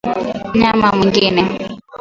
[0.53, 1.41] mnyama mwingine